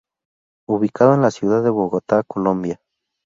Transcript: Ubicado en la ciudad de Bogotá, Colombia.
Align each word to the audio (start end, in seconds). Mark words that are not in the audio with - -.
Ubicado 0.67 1.13
en 1.13 1.21
la 1.21 1.29
ciudad 1.29 1.61
de 1.63 1.69
Bogotá, 1.69 2.23
Colombia. 2.23 2.81